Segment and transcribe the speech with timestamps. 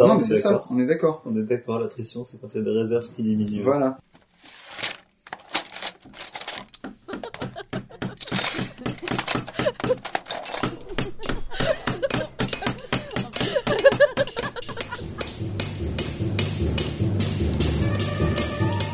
[0.00, 1.22] Non, mais c'est ça, on est d'accord.
[1.26, 3.64] On est d'accord, l'attrition, c'est quand il y a des réserves qui diminuent.
[3.64, 3.98] Voilà.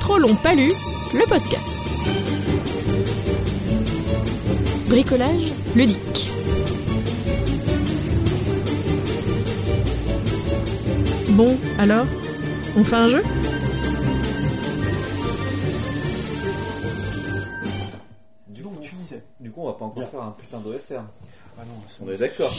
[0.00, 0.72] Trop long pas lu,
[1.12, 1.80] le podcast.
[4.88, 6.33] Bricolage ludique.
[11.34, 12.06] Bon, alors,
[12.76, 13.22] on fait un jeu?
[18.48, 19.22] Du coup, tu disais.
[19.40, 21.00] du coup, on va pas encore faire un putain d'OSR.
[21.56, 22.52] Ah non, On est d'accord.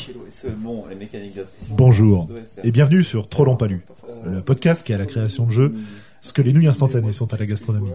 [0.58, 1.76] Bon, les mécaniques d'attrition.
[1.76, 2.30] Bonjour
[2.64, 5.46] et bienvenue sur Trop long pas lu, Euh, le podcast qui est à la création
[5.46, 5.74] de jeux,
[6.22, 7.92] ce que les nouilles instantanées sont à la gastronomie.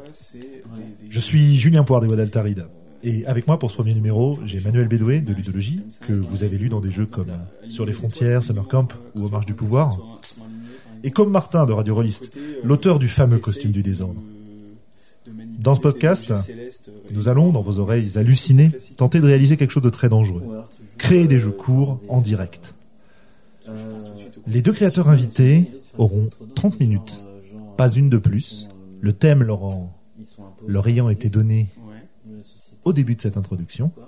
[1.08, 2.66] Je suis Julien Poire des Voix d'Altaride.
[3.02, 6.58] Et avec moi pour ce premier numéro, j'ai Manuel Bédoué de Ludologie, que vous avez
[6.58, 7.32] lu dans des jeux comme
[7.66, 9.96] Sur les frontières, Summer Camp ou Aux marches du pouvoir.
[11.04, 14.20] Et comme Martin de Radio Rolliste, l'auteur du fameux costume du désordre.
[15.60, 16.32] Dans ce podcast,
[17.12, 20.42] Nous allons, dans vos oreilles hallucinées, tenter de réaliser quelque chose de très dangereux.
[20.98, 22.74] Créer des euh, jeux courts en direct.
[23.68, 23.98] euh,
[24.46, 28.68] Les deux créateurs invités auront 30 minutes, euh, pas une de plus,
[29.00, 29.92] le thème leur, en-
[30.66, 31.68] leur ayant été donné
[32.84, 34.02] au début de cette introduction, euh,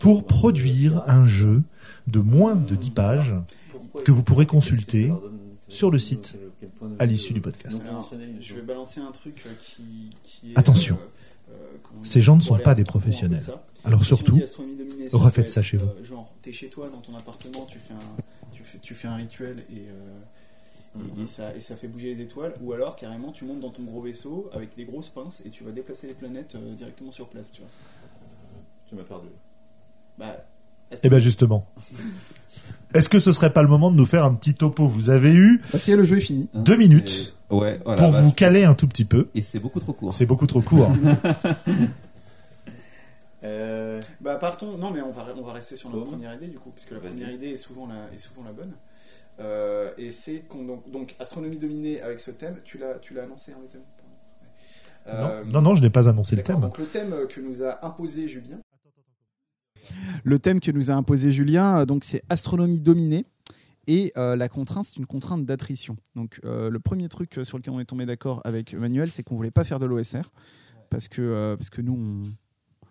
[0.00, 1.62] pour produire euh, un jeu
[2.06, 3.34] de moins de 10 pages
[4.04, 5.12] que vous pourrez consulter
[5.68, 6.36] sur le site
[6.98, 7.82] à l'issue du podcast.
[8.40, 10.58] Je vais balancer un truc euh, qui, qui est.
[10.58, 10.98] Attention.
[11.50, 13.42] euh, euh, Ces gens ne sont pas des professionnels.
[13.84, 14.38] Alors surtout,
[15.12, 15.88] refaites ça chez vous.
[16.02, 19.16] genre, t'es chez toi dans ton appartement, tu fais un, tu fais, tu fais un
[19.16, 22.54] rituel et, euh, et- et ça, et ça fait bouger les étoiles.
[22.62, 25.64] Ou alors carrément, tu montes dans ton gros vaisseau avec des grosses pinces et tu
[25.64, 27.70] vas déplacer les planètes euh, directement sur place, tu vois.
[28.86, 29.28] Tu m'as perdu.
[30.16, 30.46] Bah,
[31.02, 31.66] eh ben justement,
[32.94, 34.86] est-ce que ce serait pas le moment de nous faire un petit topo?
[34.86, 36.48] Vous avez eu Bah, si le jeu est fini.
[36.54, 38.00] Deux minutes Ouais, voilà.
[38.02, 39.28] pour bah, vous caler un tout petit peu.
[39.34, 40.14] Et c'est beaucoup trop court.
[40.14, 40.90] C'est beaucoup trop court.
[43.42, 46.58] Euh, Bah partons, non mais on va, on va rester sur notre première idée du
[46.58, 48.72] coup, puisque la première idée est souvent la, est souvent la bonne.
[49.40, 53.52] Euh, et c'est donc, donc astronomie dominée avec ce thème, tu l'as, tu l'as annoncé
[53.52, 53.82] hein, le thème?
[55.06, 55.12] Ouais.
[55.12, 56.60] Euh, Non, non, non, je n'ai pas annoncé le thème.
[56.60, 58.56] Donc le thème que nous a imposé Julien.
[60.22, 63.24] Le thème que nous a imposé Julien, euh, donc c'est astronomie dominée.
[63.86, 65.96] Et euh, la contrainte, c'est une contrainte d'attrition.
[66.14, 69.36] Donc euh, le premier truc sur lequel on est tombé d'accord avec Manuel, c'est qu'on
[69.36, 70.30] voulait pas faire de l'OSR
[70.90, 72.32] parce que euh, parce que nous on,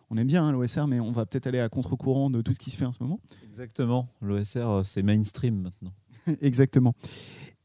[0.10, 2.60] on aime bien hein, l'OSR, mais on va peut-être aller à contre-courant de tout ce
[2.60, 3.20] qui se fait en ce moment.
[3.46, 4.10] Exactement.
[4.22, 5.94] L'OSR, c'est mainstream maintenant.
[6.42, 6.94] Exactement.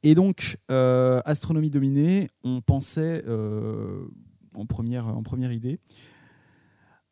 [0.03, 5.81] Et donc, astronomie dominée, on pensait en, première, en première idée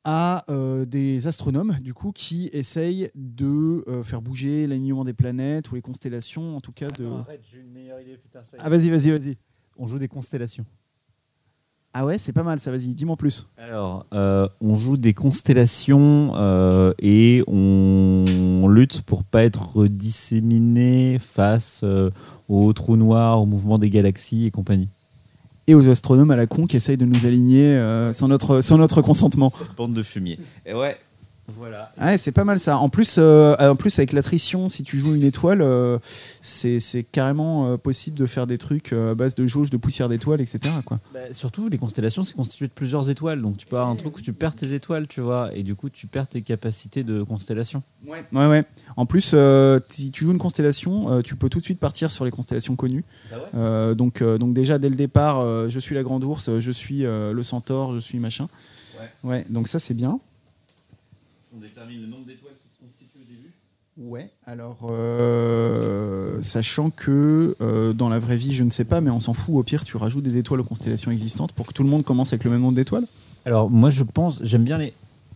[0.09, 5.73] à euh, des astronomes du coup qui essayent de euh, faire bouger l'alignement des planètes
[5.73, 7.07] ou les constellations, en tout cas de.
[7.07, 8.17] Arrête, j'ai une meilleure idée.
[8.17, 8.63] Putain, ça y est.
[8.65, 9.37] Ah vas-y, vas-y, vas-y.
[9.77, 10.65] On joue des constellations.
[11.93, 12.71] Ah ouais, c'est pas mal ça.
[12.71, 13.49] Vas-y, dis-moi en plus.
[13.57, 21.81] Alors, euh, on joue des constellations euh, et on lutte pour pas être disséminé face
[21.83, 22.11] euh,
[22.49, 24.89] aux trous noirs, au mouvement des galaxies et compagnie.
[25.67, 29.53] Et aux astronomes à la con qui essayent de nous aligner euh, sans notre consentement.
[29.77, 30.39] Bande de fumier.
[30.65, 30.97] Et ouais,
[31.49, 31.93] voilà.
[31.99, 32.79] Ah Ouais, c'est pas mal ça.
[32.79, 35.99] En plus, euh, en plus avec l'attrition, si tu joues une étoile, euh,
[36.41, 39.77] c'est c'est carrément euh, possible de faire des trucs euh, à base de jauge, de
[39.77, 40.59] poussière d'étoiles, etc.
[40.85, 40.99] Quoi.
[41.15, 43.43] Bah, surtout, les constellations, c'est constitué de plusieurs étoiles.
[43.43, 45.75] Donc, tu peux avoir un truc où tu perds tes étoiles, tu vois, et du
[45.75, 47.83] coup, tu perds tes capacités de constellation.
[48.07, 48.65] Ouais, ouais.
[48.97, 52.11] En plus, euh, si tu joues une constellation, euh, tu peux tout de suite partir
[52.11, 53.05] sur les constellations connues.
[53.55, 56.71] Euh, donc, euh, donc déjà dès le départ, euh, je suis la grande ours, je
[56.71, 58.49] suis euh, le centaure, je suis machin.
[59.23, 59.45] Ouais.
[59.51, 60.19] donc ça c'est bien.
[61.57, 63.53] On détermine le nombre d'étoiles qui constituent au début.
[63.99, 64.31] Ouais.
[64.45, 69.21] Alors, euh, sachant que euh, dans la vraie vie, je ne sais pas, mais on
[69.21, 69.55] s'en fout.
[69.55, 72.33] Au pire, tu rajoutes des étoiles aux constellations existantes pour que tout le monde commence
[72.33, 73.07] avec le même nombre d'étoiles.
[73.47, 74.93] Alors, moi, je pense, j'aime bien les,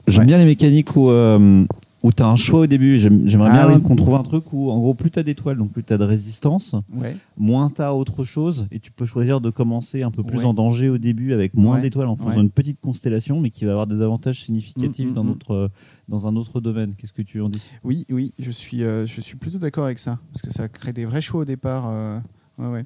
[0.09, 0.27] j'aime Ouais.
[0.27, 1.65] bien les mécaniques où, euh,
[2.03, 2.99] où tu as un choix au début.
[2.99, 3.83] J'aime- J'aimerais Ah bien oui.
[3.83, 5.99] qu'on trouve un truc où, en gros, plus tu as d'étoiles, donc plus tu as
[5.99, 7.15] de résistance, Ouais.
[7.37, 10.45] moins tu as autre chose, et tu peux choisir de commencer un peu plus Ouais.
[10.47, 11.83] en danger au début avec moins Ouais.
[11.83, 12.41] d'étoiles en faisant Ouais.
[12.41, 15.29] une petite constellation, mais qui va avoir des avantages significatifs Mm, mm, dans, mm.
[15.29, 15.71] notre,
[16.09, 16.95] dans un autre domaine.
[16.97, 17.61] Qu'est-ce que tu en dis?
[17.85, 20.93] Oui, oui, je suis, euh, je suis plutôt d'accord avec ça, parce que ça crée
[20.93, 21.89] des vrais choix au départ.
[21.91, 22.19] euh,
[22.59, 22.85] ouais, ouais.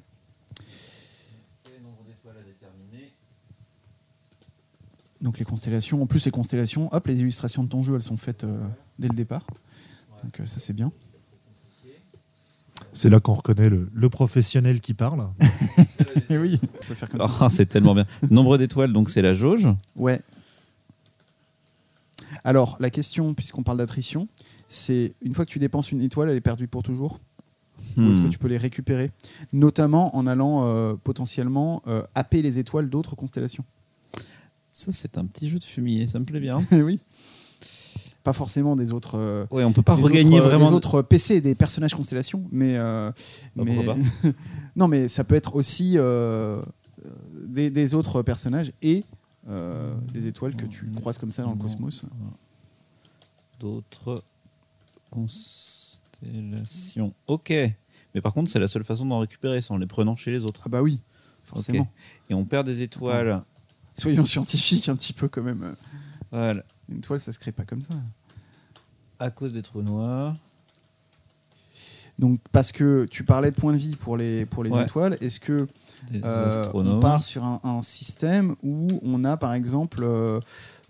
[5.21, 8.17] Donc les constellations, en plus les constellations, hop, les illustrations de ton jeu, elles sont
[8.17, 8.59] faites euh,
[8.99, 9.45] dès le départ.
[10.23, 10.91] Donc euh, ça c'est bien.
[12.93, 15.27] C'est là qu'on reconnaît le, le professionnel qui parle.
[16.29, 16.59] Et oui.
[17.19, 18.05] Ah, C'est tellement bien.
[18.29, 19.67] Nombre d'étoiles, donc c'est la jauge.
[19.95, 20.21] Ouais.
[22.43, 24.27] Alors la question, puisqu'on parle d'attrition,
[24.67, 27.19] c'est une fois que tu dépenses une étoile, elle est perdue pour toujours?
[27.97, 28.29] Ou est-ce que Hmm.
[28.29, 29.11] tu peux les récupérer?
[29.53, 33.65] Notamment en allant euh, potentiellement euh, happer les étoiles d'autres constellations.
[34.71, 36.61] Ça, c'est un petit jeu de fumier, ça me plaît bien.
[36.71, 36.99] Eh oui.
[38.25, 39.17] Pas forcément des autres.
[39.19, 40.69] euh, Ouais, on peut pas regagner autres, euh, vraiment.
[40.71, 43.11] des autres PC, des personnages constellations, mais, euh,
[43.55, 43.95] Bah, mais- pourquoi
[44.75, 46.59] non, mais ça peut être aussi euh,
[47.47, 49.03] des, des autres personnages et
[49.47, 52.01] euh, des étoiles que tu croises comme ça dans le cosmos.
[53.59, 54.23] D'autres
[55.11, 57.13] constellations.
[57.27, 57.53] Ok.
[58.15, 60.45] Mais par contre, c'est la seule façon d'en récupérer, c'est en les prenant chez les
[60.45, 60.61] autres.
[60.65, 60.99] Ah bah oui,
[61.43, 61.87] forcément.
[62.29, 63.41] Et on perd des étoiles.
[63.93, 65.75] Soyons scientifiques un petit peu quand même.
[66.35, 66.63] Voilà.
[66.89, 67.93] Une toile, ça se crée pas comme ça.
[69.19, 70.35] À cause des trous noirs.
[72.19, 74.83] Donc parce que tu parlais de points de vie pour les pour les Ouais.
[74.83, 75.67] étoiles, est-ce que
[76.23, 80.39] Euh, on part sur un, un système où on a par exemple euh,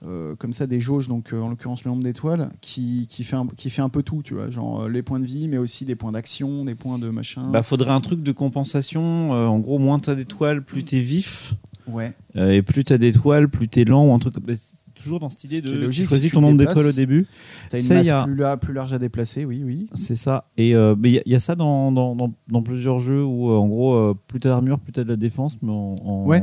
[0.06, 3.48] euh, comme ça des jauges, donc en l'occurrence le nombre d'étoiles, qui, qui, fait un,
[3.48, 5.96] qui fait un peu tout, tu vois, genre les points de vie, mais aussi des
[5.96, 7.50] points d'action, des points de machin.
[7.50, 9.32] Bah, faudrait un truc de compensation.
[9.32, 11.54] en gros, moins t'as d'étoiles, plus t'es vif.
[11.88, 12.14] Ouais.
[12.36, 14.34] Euh, et plus t'as d'étoiles, plus t'es lent ou un truc.
[14.34, 16.92] comme- c'est Toujours dans cette idée Ce de logique, choisis si ton nombre d'étoiles au
[16.94, 17.28] début.
[17.70, 19.90] T'as une Ça, masse a- plus, la- plus large à déplacer, oui, oui.
[19.94, 20.46] C'est ça.
[20.56, 23.00] Et euh, mais il y, a- il y a ça dans, dans, dans, dans plusieurs
[23.00, 25.96] jeux où euh, en gros plus t'as d'armure, plus t'as de la défense, mais en,
[26.02, 26.42] en- Ouais.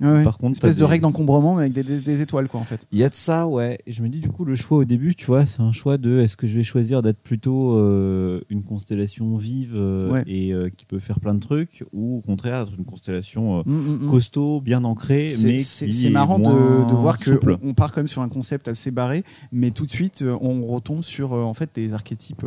[0.00, 0.22] Ouais.
[0.24, 2.60] par contre espèce t'as de des- règle d'encombrement, mais avec des, des- des étoiles, quoi,
[2.60, 2.86] en fait.
[2.92, 3.78] Il y a de ça, ouais.
[3.86, 5.98] Et je me dis du coup le choix au début, tu vois, c'est un choix
[5.98, 10.24] de est-ce que je vais choisir d'être plutôt euh, une constellation vive euh, Ouais.
[10.26, 13.72] et euh, qui peut faire plein de trucs, ou au contraire être une constellation Mm,
[13.72, 14.06] mm, mm.
[14.06, 15.58] costaud, bien ancrée, C'est- mais
[16.10, 17.56] marrant de, voir que souple.
[17.62, 21.02] on, part quand même sur un concept assez barré, mais tout de suite on retombe
[21.02, 22.44] sur en fait des archétypes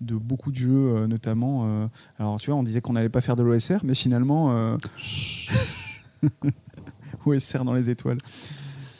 [0.00, 1.66] de beaucoup de jeux, notamment.
[2.18, 4.76] alors tu vois, on disait qu'on n'allait pas faire de l'OSR, mais finalement
[7.26, 8.18] OSR dans les étoiles.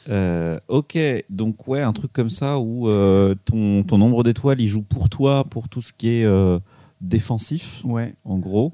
[0.08, 0.96] Euh, ok,
[1.30, 5.08] donc ouais, un truc comme ça où euh, ton, ton nombre d'étoiles, il joue pour
[5.08, 6.58] toi pour tout ce qui est euh,
[7.00, 8.72] défensif, Ouais, en gros,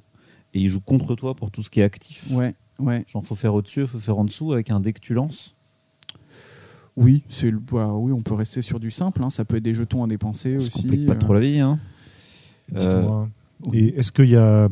[0.52, 2.28] et il joue contre toi pour tout ce qui est actif.
[2.32, 3.04] ouais, ouais.
[3.08, 5.54] Genre, faut faire au-dessus, faut faire en dessous avec un dé que tu lances.
[6.96, 9.24] Oui, c'est le- bah, oui, on peut rester sur du simple.
[9.24, 10.82] hein, Ça peut être des jetons à dépenser aussi.
[10.82, 11.78] complique pas euh, trop la vie, hein.
[13.72, 14.68] Et est-ce qu'il y a,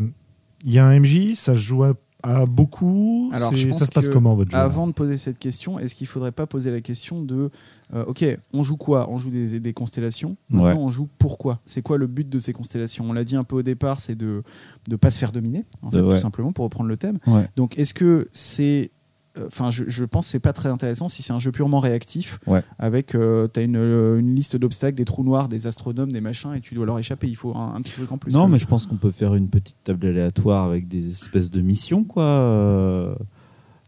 [0.65, 3.79] il y a un MJ Ça se joue à, à beaucoup Alors, C'est- je pense
[3.79, 6.33] Ça se passe comment votre jeu Avant de poser cette question, est-ce qu'il ne faudrait
[6.33, 7.51] pas poser la question de
[7.95, 9.11] euh, OK, on joue quoi?
[9.11, 10.37] On joue des, des constellations.
[10.49, 10.75] Maintenant, Ouais.
[10.75, 11.61] on joue pourquoi?
[11.65, 13.05] C'est quoi le but de ces constellations?
[13.09, 14.43] On l'a dit un peu au départ, c'est de
[14.89, 16.15] ne pas se faire dominer, en fait, De- ouais.
[16.15, 17.19] tout simplement, pour reprendre le thème.
[17.27, 17.49] Ouais.
[17.57, 18.91] Donc, est-ce que c'est.
[19.39, 21.79] Euh, Enfin, je, je pense que c'est pas très intéressant si c'est un jeu purement
[21.81, 22.63] réactif, Ouais.
[22.79, 26.53] avec tu as une, euh, une liste d'obstacles, des trous noirs, des astronomes, des machins,
[26.55, 27.29] et tu dois leur échapper.
[27.29, 28.33] Il faut un, un petit truc en plus.
[28.33, 31.61] non, mais je pense qu'on peut faire une petite table aléatoire avec des espèces de
[31.61, 32.25] missions, quoi.
[32.25, 33.15] euh,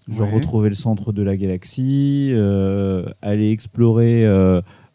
[0.09, 0.35] Genre Ouais.
[0.35, 4.25] retrouver le centre de la galaxie, euh, aller explorer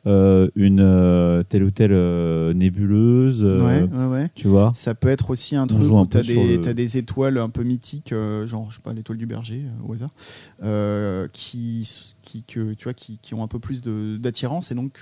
[0.08, 4.30] euh, une euh, telle ou telle euh, nébuleuse, Ouais, ouais, ouais.
[4.36, 4.72] tu vois.
[4.74, 7.50] Ça peut être aussi un truc où tu as, des le- t'as des étoiles un
[7.50, 8.14] peu mythiques,
[8.46, 10.10] genre, je sais pas, l'étoile du berger, au hasard,
[11.34, 11.90] qui,
[12.24, 15.02] qui, que, tu vois, qui, qui ont un peu plus d'attirance et donc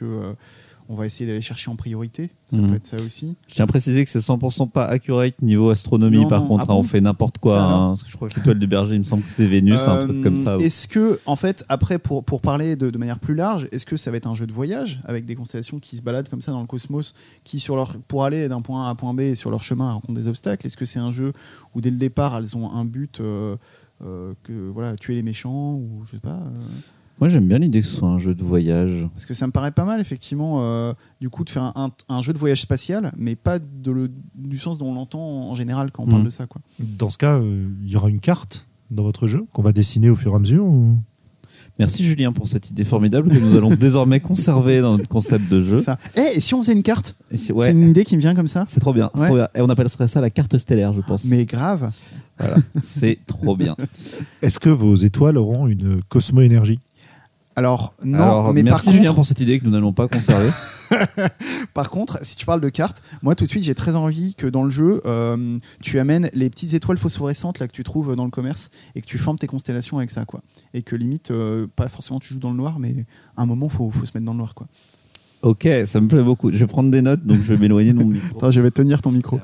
[0.88, 2.30] on va essayer d'aller chercher en priorité.
[2.52, 2.70] Ça Mhm.
[2.70, 3.36] peut être ça aussi.
[3.48, 6.48] Je tiens à préciser que c'est 100% pas accurate niveau astronomie, Non, par non.
[6.48, 7.60] contre, Ah hein, bon on fait n'importe quoi.
[7.60, 9.88] Hein, parce que je crois que l'étoile du berger, il me semble que c'est Vénus,
[9.88, 10.52] un truc comme ça.
[10.56, 13.86] Euh, Est-ce que, en fait, après, pour, pour parler de, de manière plus large, est-ce
[13.86, 16.42] que ça va être un jeu de voyage avec des constellations qui se baladent comme
[16.42, 19.14] ça dans le cosmos, qui sur leur, pour aller d'un point A à un point
[19.16, 20.68] B et sur leur chemin rencontrent des obstacles?
[20.68, 21.34] Est-ce que c'est un jeu
[21.74, 23.56] où dès le départ elles ont un but euh,
[24.04, 26.40] euh, que voilà tuer les méchants ou je sais pas
[27.20, 29.08] Moi, j'aime bien l'idée que ce soit un jeu de voyage.
[29.14, 32.22] Parce que ça me paraît pas mal effectivement euh, du coup de faire un, un
[32.22, 35.92] jeu de voyage spatial, mais pas de le- du sens dont on l'entend en général
[35.92, 36.26] quand on parle Mhm.
[36.26, 36.62] de ça quoi.
[36.80, 40.10] Dans ce cas, euh, il y aura une carte dans votre jeu qu'on va dessiner
[40.10, 40.98] au fur et à mesure ou-
[41.80, 45.60] Merci Julien pour cette idée formidable que nous allons désormais conserver dans notre concept de
[45.60, 45.78] jeu.
[45.78, 45.98] Ça.
[46.16, 47.16] Eh, et si on faisait une carte?
[47.36, 48.64] C'est une idée qui me vient comme ça?
[48.68, 49.10] c'est trop bien.
[49.14, 49.28] c'est Ouais.
[49.28, 49.50] trop bien.
[49.56, 51.26] Et on appellerait ça la carte stellaire, je pense.
[51.26, 51.92] Mais grave.
[52.40, 53.76] Voilà, c'est trop bien.
[54.42, 56.80] Est-ce que vos étoiles auront une cosmo-énergie?
[57.58, 60.08] Alors non, Alors, mais merci par Julien contre, pour cette idée que nous n'allons pas
[60.10, 60.50] conserver.
[61.74, 64.46] par contre, si tu parles de cartes, moi tout de suite j'ai très envie que
[64.46, 68.26] dans le jeu, euh, tu amènes les petites étoiles phosphorescentes là que tu trouves dans
[68.26, 70.42] le commerce et que tu formes tes constellations avec ça quoi.
[70.74, 73.06] Et que limite, euh, pas forcément tu joues dans le noir, mais
[73.38, 74.68] à un moment faut, faut se mettre dans le noir quoi.
[75.42, 76.52] ok, ça me plaît beaucoup.
[76.52, 78.38] Je vais prendre des notes, donc je vais m'éloigner de mon micro.
[78.38, 79.40] Attends, je vais tenir ton micro.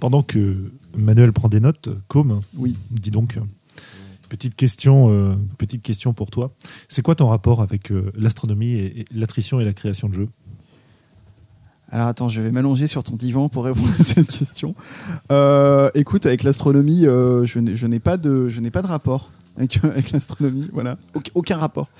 [0.00, 2.76] Pendant que Manuel prend des notes, Com, Oui.
[2.90, 3.38] dis donc,
[4.32, 6.52] petite question, euh, petite question pour toi.
[6.88, 10.28] C'est quoi ton rapport avec euh, l'astronomie et, l'attrition et la création de jeux?
[11.90, 14.74] Alors attends, je vais m'allonger sur ton divan pour répondre à cette question.
[15.30, 19.78] Euh, écoute, avec l'astronomie, je n'ai pas de, rapport avec,
[20.12, 20.66] l'astronomie.
[20.72, 21.90] Voilà, Auc- aucun rapport.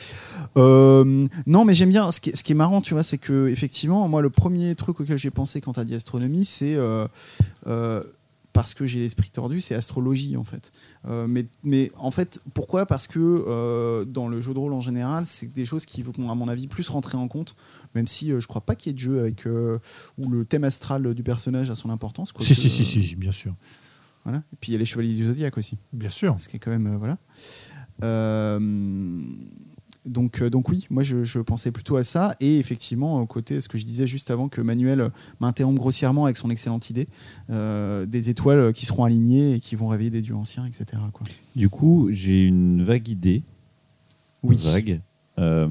[0.56, 2.10] Non, mais j'aime bien.
[2.10, 5.30] Ce qui, est, marrant, tu vois, c'est que effectivement, moi, le premier truc auquel j'ai
[5.30, 6.78] pensé quand t'as dit astronomie, c'est
[8.52, 10.72] parce que j'ai l'esprit tordu, c'est astrologie en fait.
[11.06, 12.84] Euh, mais, mais en fait, pourquoi?
[12.86, 16.30] Parce que euh, dans le jeu de rôle en général, c'est des choses qui vont,
[16.30, 17.54] à mon avis, plus rentrer en compte.
[17.94, 19.78] Même si euh, je crois pas qu'il y ait de jeu avec euh,
[20.18, 22.32] où le thème astral du personnage a son importance.
[22.40, 23.54] Si, si, si, si, bien sûr.
[24.24, 24.42] Voilà.
[24.52, 25.76] Et puis il y a les chevaliers du zodiaque aussi.
[25.92, 26.36] Bien sûr.
[26.38, 26.86] Ce qui est quand même.
[26.86, 27.16] euh, voilà.
[30.04, 32.34] Donc, euh, donc oui, moi je, je pensais plutôt à ça.
[32.40, 36.36] Et effectivement, au côté, ce que je disais juste avant, que Manuel m'interrompt grossièrement avec
[36.36, 37.06] son excellente idée,
[37.50, 40.84] euh, des étoiles qui seront alignées et qui vont réveiller des dieux anciens, etc.
[41.12, 41.26] Quoi.
[41.54, 43.42] Du coup, j'ai une vague idée.
[44.42, 44.56] Oui.
[44.64, 45.00] Vague.
[45.38, 45.68] Euh,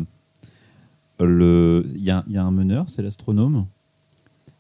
[1.19, 3.65] le- Il y, a- y a un meneur, c'est l'astronome.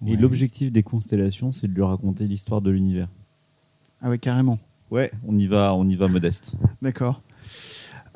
[0.07, 3.07] Et l'objectif des constellations, c'est de lui raconter l'histoire de l'univers.
[4.01, 4.57] Ah ouais, carrément.
[4.89, 6.53] Ouais, on y va, on y va modeste.
[6.81, 7.21] D'accord.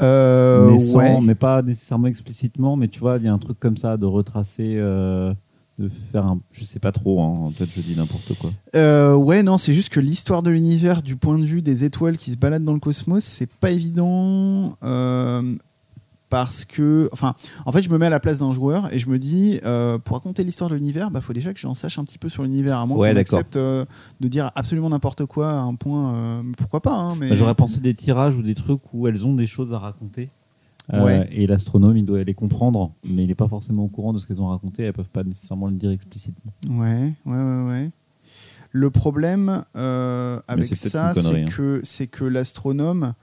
[0.02, 1.22] Euh, mais, sans- ouais.
[1.22, 4.06] mais pas nécessairement explicitement, mais tu vois, il y a un truc comme ça de
[4.06, 5.34] retracer, euh,
[5.80, 6.40] de faire un.
[6.52, 8.52] Je sais pas trop, hein, peut-être je dis n'importe quoi.
[8.76, 12.18] Euh, ouais, non, c'est juste que l'histoire de l'univers, du point de vue des étoiles
[12.18, 14.74] qui se baladent dans le cosmos, c'est pas évident.
[16.30, 19.10] Parce que, enfin, en fait, je me mets à la place d'un joueur et je
[19.10, 22.04] me dis, euh, pour raconter l'histoire de l'univers, bah, faut déjà que j'en sache un
[22.04, 23.86] petit peu sur l'univers, à moins Ouais, qu'on accepte euh,
[24.20, 26.16] de dire absolument n'importe quoi à un point.
[26.16, 27.30] euh, pourquoi pas hein, mais...
[27.30, 30.30] Bah, J'aurais pensé des tirages ou des trucs où elles ont des choses à raconter.
[30.92, 31.28] Ouais.
[31.32, 34.28] Et l'astronome, il doit les comprendre, mais il n'est pas forcément au courant de ce
[34.28, 34.84] qu'elles ont raconté.
[34.84, 36.52] Elles peuvent pas nécessairement le dire explicitement.
[36.70, 37.92] Ouais, ouais, ouais, ouais.
[38.72, 41.46] Le problème avec ça, c'est hein.
[41.46, 43.14] que c'est que l'astronome,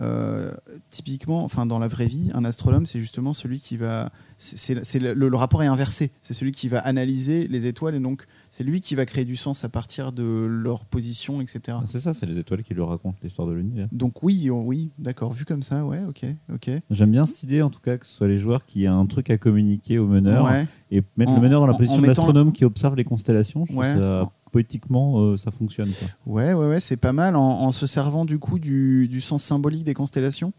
[0.00, 0.52] euh,
[0.90, 5.12] typiquement, enfin dans la vraie vie, un astronome, c'est justement celui qui va, c'est le,
[5.14, 6.10] le rapport est inversé.
[6.22, 9.36] C'est celui qui va analyser les étoiles et donc c'est lui qui va créer du
[9.36, 11.78] sens à partir de leur position, etc.
[11.84, 13.88] C'est ça, c'est les étoiles qui lui racontent l'histoire de l'univers.
[13.92, 16.24] Donc oui, oh, oui, d'accord, vu comme ça, ouais, ok,
[16.54, 16.70] ok.
[16.90, 19.04] J'aime bien cette idée, en tout cas, que ce soit les joueurs qui aient un
[19.06, 20.66] truc à communiquer au meneur Ouais.
[20.90, 23.64] et mettre En- le meneur dans la position en de l'astronome qui observe les constellations.
[23.66, 23.96] Je trouve Ouais.
[23.96, 25.90] ça, poétiquement, euh, ça fonctionne.
[25.98, 26.08] quoi.
[26.34, 29.42] Ouais, ouais, ouais, c'est pas mal en, en se servant du coup du, du sens
[29.42, 30.52] symbolique des constellations.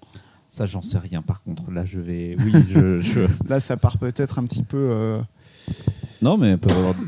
[0.48, 1.22] Ça, j'en sais rien.
[1.22, 2.36] Par contre, là, je vais.
[2.40, 3.00] Oui, je.
[3.00, 4.78] je- Là, ça part peut-être un petit peu.
[4.78, 5.20] euh,
[6.22, 6.58] Non, mais.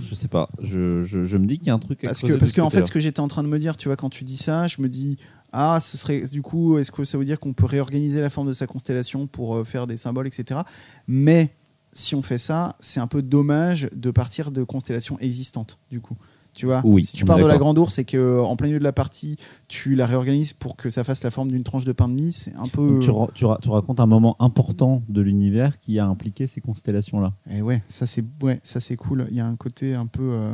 [0.07, 0.47] Je sais pas.
[0.61, 2.55] Je, je, je me dis qu'il y a un truc à Parce que, parce ce
[2.55, 4.23] que en fait, ce que j'étais en train de me dire, tu vois, quand tu
[4.23, 5.17] dis ça, je me dis,
[5.53, 8.47] ah, ce serait, du coup, est-ce que ça veut dire qu'on peut réorganiser la forme
[8.47, 10.61] de sa constellation pour euh, faire des symboles, etc.
[11.07, 11.49] Mais
[11.93, 16.15] si on fait ça, c'est un peu dommage de partir de constellations existantes, du coup.
[16.53, 18.79] Tu vois, Oui, si tu pars de la grande ours et que en plein milieu
[18.79, 19.37] de la partie,
[19.69, 22.33] tu la réorganises pour que ça fasse la forme d'une tranche de pain de mie,
[22.33, 22.99] c'est un peu.
[23.01, 26.59] Tu, ra- tu ra- tu racontes un moment important de l'univers qui a impliqué ces
[26.59, 27.31] constellations-là.
[27.49, 29.27] Et ouais, ça c'est ouais, ça c'est cool.
[29.29, 30.29] Il y a un côté un peu.
[30.33, 30.53] euh,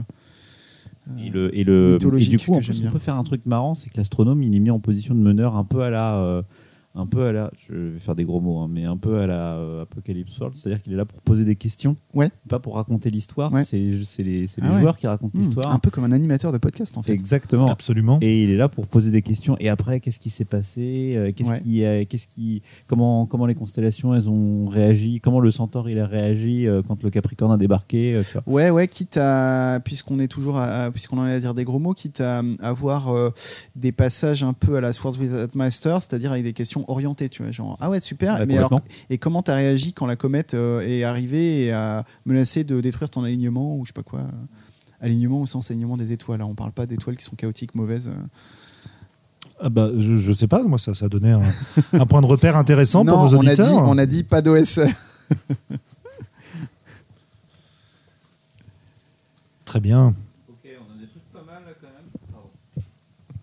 [1.17, 3.73] Et, le, et, le, et du coup, en plus, on peut faire un truc marrant,
[3.73, 6.41] c'est que l'astronome, il est mis en position de meneur un peu à la, euh,
[6.97, 9.27] un peu à la, je vais faire des gros mots, hein, mais un peu à
[9.27, 12.29] la euh, Apocalypse World, c'est-à-dire qu'il est là pour poser des questions, Ouais.
[12.49, 13.53] pas pour raconter l'histoire.
[13.53, 13.63] Ouais.
[13.63, 14.81] C'est, c'est les, c'est Ah les ouais.
[14.81, 15.71] joueurs qui racontent hmm, l'histoire.
[15.71, 17.13] un peu comme un animateur de podcast en fait.
[17.13, 17.67] Exactement.
[17.69, 18.17] Absolument.
[18.21, 19.55] Et il est là pour poser des questions.
[19.59, 21.59] Et après, qu'est-ce qui s'est passé Euh, Qu'est-ce Ouais.
[21.59, 25.99] qui, euh, qu'est-ce qui, comment, comment les constellations elles ont réagi Comment le Centaure il
[25.99, 29.79] a réagi euh, quand le Capricorne a débarqué euh, tu vois Ouais, ouais, quitte à,
[29.83, 30.59] puisqu'on est toujours,
[30.93, 33.29] puisqu'on en est à dire des gros mots, quitte à avoir euh,
[33.75, 37.44] des passages un peu à la Swords Without Master, c'est-à-dire avec des questions orientées, tu
[37.44, 38.72] vois, genre ah ouais super, Ouais, mais alors
[39.10, 43.10] et comment t'as réagi quand la comète euh, est arrivée et a menacé de détruire
[43.10, 44.24] ton alignement ou je sais pas quoi, euh,
[45.01, 46.41] alignement au sens alignement des étoiles?
[46.41, 48.08] On parle pas d'étoiles qui sont chaotiques, mauvaises.
[48.08, 48.13] euh.
[49.60, 51.41] Ah bah, je, je sais pas, moi ça, ça donnait un,
[51.94, 53.67] un point de repère intéressant non, pour nos on a auditeurs.
[53.67, 54.79] dit, on a dit pas d'OS.
[59.65, 60.13] Très bien.
[60.50, 62.84] Ok, on a des trucs pas mal là quand même.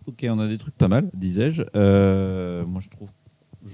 [0.06, 1.62] Ok, on a des trucs pas mal, disais-je.
[1.74, 3.08] Euh, moi, je trouve,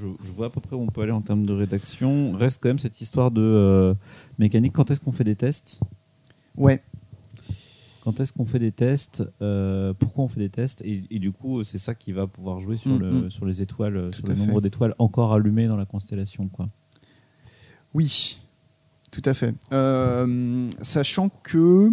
[0.01, 2.33] je, je vois à peu près où on peut aller en termes de rédaction.
[2.33, 3.95] Reste quand même cette histoire de euh,
[4.39, 4.73] mécanique.
[4.73, 5.81] Quand est-ce qu'on fait des tests?
[6.57, 6.83] Ouais.
[8.03, 9.23] Quand est-ce qu'on fait des tests?
[9.43, 10.81] Euh, Pourquoi on fait des tests?
[10.83, 13.31] Et, et du coup, c'est ça qui va pouvoir jouer sur, le, Mhm.
[13.31, 16.49] sur les étoiles, euh, sur le nombre d'étoiles encore allumées dans la constellation.
[16.49, 16.67] Quoi.
[17.93, 18.39] Oui,
[19.11, 19.55] tout à fait.
[19.73, 21.91] Euh, sachant que,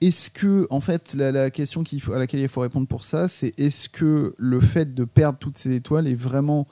[0.00, 3.26] est-ce que, en fait, la, la question faut, à laquelle il faut répondre pour ça,
[3.28, 6.66] c'est est-ce que le fait de perdre toutes ces étoiles est vraiment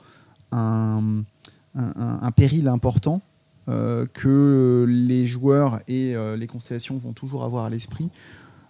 [0.51, 1.23] un,
[1.75, 3.21] un- un- un péril important
[3.67, 8.09] euh, que les joueurs et euh, les constellations vont toujours avoir à l'esprit?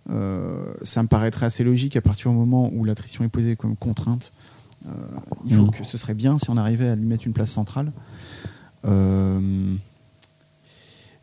[0.09, 3.75] Euh, Ça me paraîtrait assez logique à partir du moment où l'attrition est posée comme
[3.75, 4.31] contrainte.
[5.45, 5.71] Il faut Mhm.
[5.71, 7.91] que ce serait bien si on arrivait à lui mettre une place centrale.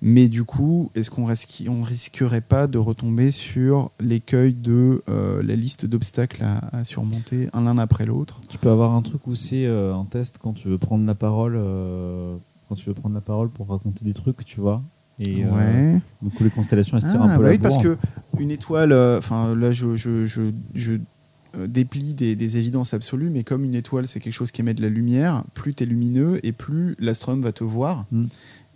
[0.06, 5.42] Mais du coup, est-ce qu'on risque- on risquerait pas de retomber sur l'écueil de euh,
[5.42, 8.38] la liste d'obstacles à, à surmonter un l'un après l'autre?
[8.50, 11.14] Tu peux avoir un truc où c'est euh, un test quand tu veux prendre la
[11.14, 11.54] parole.
[11.56, 12.37] euh,
[12.68, 14.82] quand tu veux prendre la parole pour raconter des trucs, tu vois.
[15.20, 16.00] Et ouais.
[16.20, 17.96] du coup, les constellations, elles se tirent Ah, un peu bah la oui, parce que
[18.38, 20.94] une étoile, enfin là je, je, je, je,
[21.66, 24.82] déplie des, des évidences absolues, mais comme une étoile c'est quelque chose qui émet de
[24.82, 28.06] la lumière, plus tu es lumineux et plus l'astronome va te voir.
[28.12, 28.25] Mm.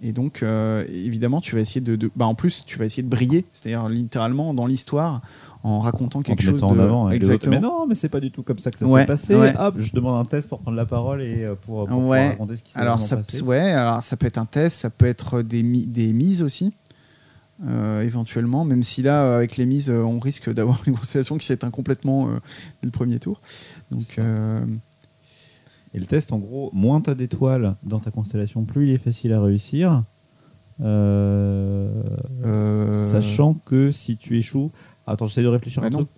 [0.02, 3.02] Et donc euh, évidemment tu vas essayer de, de- bah, en plus tu vas essayer
[3.02, 5.21] de briller, c'est-à-dire littéralement dans l'histoire
[5.64, 7.11] en racontant en quelque te chose de en avant.
[7.11, 7.57] exactement.
[7.57, 9.35] mais non, mais c'est pas du tout comme ça que ça Ouais, s'est passé.
[9.35, 9.52] ouais.
[9.59, 12.28] Hop, je demande un test pour prendre la parole et euh, pour, pour Ouais.
[12.28, 13.43] raconter ce qui s'est Alors ça, passé.
[13.43, 16.73] ouais, alors ça peut être un test, ça peut être des, mi- des mises aussi,
[17.67, 21.71] euh, éventuellement, même si là, avec les mises, on risque d'avoir une constellation qui s'éteint
[21.71, 22.35] complètement euh,
[22.83, 23.40] dès le premier tour.
[23.90, 24.61] Donc, euh,
[25.95, 28.99] Et le test, en gros, moins tu as d'étoiles dans ta constellation, plus il est
[28.99, 30.02] facile à réussir.
[30.80, 31.90] Euh,
[32.45, 34.71] euh, Sachant que si tu échoues.
[35.07, 35.99] Attends, j'essaie de réfléchir Ouais, un non.
[35.99, 36.09] truc.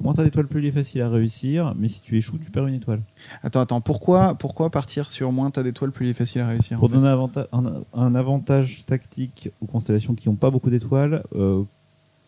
[0.00, 1.72] Moins tu as d'étoiles, plus il est facile à réussir.
[1.76, 3.00] Mais si tu échoues, tu perds une étoile.
[3.44, 6.78] Attends, attends, pourquoi, pourquoi partir sur moins t'as d'étoiles, plus il est facile à réussir
[6.78, 7.28] Pour donner un,
[7.94, 11.62] un avantage tactique aux constellations qui n'ont pas beaucoup d'étoiles, euh,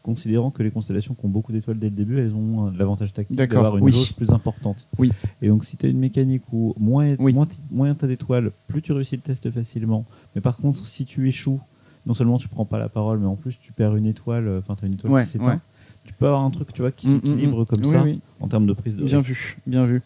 [0.06, 3.12] considérant que les constellations qui ont beaucoup d'étoiles dès le début, elles ont euh, l'avantage
[3.12, 3.92] tactique d'avoir une oui.
[3.92, 4.86] jauge plus importante.
[4.98, 5.10] Oui.
[5.42, 7.34] Et donc, si tu as une mécanique où moins, Oui.
[7.70, 10.04] moins, tu as d'étoiles, plus tu réussis le test facilement.
[10.34, 11.60] Mais par contre, si tu échoues,
[12.06, 14.60] non seulement tu prends pas la parole, mais en plus tu perds une étoile, euh,
[14.60, 15.46] enfin, tu as une étoile Ouais, qui s'éteint.
[15.48, 15.58] ouais.
[16.04, 17.66] Tu peux avoir un truc tu vois, qui Mm, mm, s'équilibre mm.
[17.66, 18.04] comme ça
[18.38, 19.28] en termes de prise de Bien risque.
[19.28, 20.02] vu, bien vu.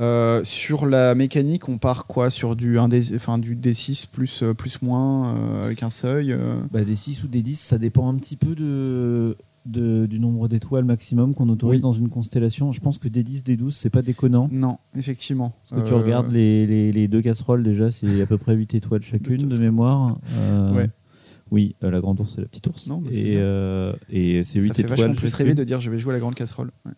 [0.00, 4.42] Euh, sur la mécanique, on part quoi Sur du, 1 D, enfin, du D6 plus,
[4.42, 6.38] euh, plus moins euh, avec un seuil euh,
[6.70, 10.48] Bah, des 6 ou des 10, ça dépend un petit peu de, de- du nombre
[10.48, 11.82] d'étoiles maximum qu'on autorise Oui.
[11.82, 12.72] dans une constellation.
[12.72, 14.48] Je pense que des 10, des 12, c'est pas déconnant.
[14.50, 15.52] Non, effectivement.
[15.68, 18.74] Parce que tu regardes les, les- les deux casseroles, déjà, c'est à peu près 8
[18.74, 20.16] étoiles chacune de mémoire.
[20.74, 20.88] Ouais.
[21.50, 22.86] Oui, la grande ours et la petite ours.
[22.86, 23.34] Non, et
[24.08, 24.98] et c'est 8 Ça fait étoiles.
[25.00, 26.70] vachement plus rêver de dire je vais jouer à la grande casserole.
[26.86, 26.92] Ouais.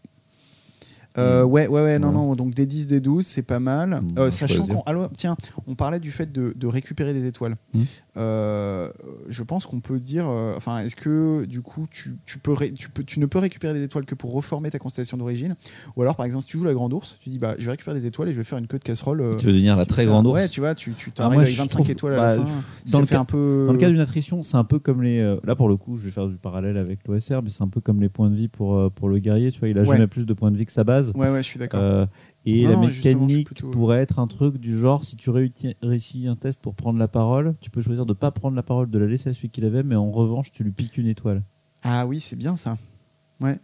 [1.17, 4.01] Euh, ouais, ouais, ouais, non, non, donc des 10, des 12, c'est pas mal.
[4.03, 5.09] Mm, Euh, sachant qu'on.
[5.17, 7.57] Tiens, on parlait du fait de, de récupérer des étoiles.
[7.73, 7.83] Mm.
[8.17, 8.89] Euh,
[9.29, 10.27] je pense qu'on peut dire.
[10.29, 13.39] euh, Enfin, est-ce que du coup, tu, tu peux ré- tu, peux, tu ne peux
[13.39, 15.57] récupérer des étoiles que pour reformer ta constellation d'origine?
[15.97, 17.73] Ou alors, par exemple, si tu joues la grande ours, tu dis bah, je vais
[17.73, 19.21] récupérer des étoiles et je vais faire une queue de casserole.
[19.21, 21.41] euh, Tu veux devenir la très grande ours Ouais, tu vois, tu, tu Ah, t'arrives
[21.41, 22.51] avec je 25 trouve- étoiles à la bah, fin.
[22.93, 23.65] dans le cas- un peu.
[23.67, 25.19] Dans le cas d'une attrition, c'est un peu comme les.
[25.21, 27.69] euh, là, pour le coup, je vais faire du parallèle avec l'OSR, mais c'est un
[27.69, 29.51] peu comme les points de vie pour, pour le guerrier.
[29.51, 29.87] Tu vois, il a Ouais.
[29.97, 31.13] jamais plus de points de vie que sa base.
[31.17, 32.07] Ouais, ouais, je suis d'accord.
[32.47, 36.27] Euh, et Non, la mécanique plutôt- pourrait être un truc du genre si tu réussis
[36.29, 38.99] un test pour prendre la parole, tu peux choisir de pas prendre la parole, de
[38.99, 41.43] la laisser à celui qui l'avait, mais en revanche, tu lui piques une étoile.
[41.83, 42.77] Ah oui, c'est bien ça.
[43.41, 43.59] Ouais.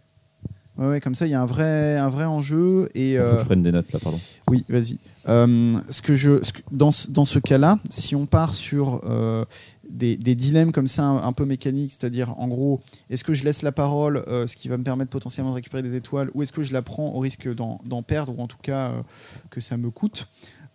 [0.77, 2.89] Ouais, ouais, comme ça, il y a un vrai, un vrai enjeu.
[2.95, 4.19] Et, Il faut euh, que je prenne des notes là, pardon.
[4.49, 4.97] Oui, vas-y.
[5.27, 9.01] Euh, ce que je, ce que- dans, ce- dans ce cas-là, si on part sur
[9.03, 9.43] euh,
[9.91, 13.71] des, dilemmes comme ça, un, peu mécaniques, c'est-à-dire en gros, est-ce que je laisse la
[13.71, 16.63] parole, euh, ce qui va me permettre potentiellement de récupérer des étoiles, ou est-ce que
[16.63, 19.01] je la prends au risque d'en perdre, ou en tout cas euh,
[19.49, 20.27] que ça me coûte?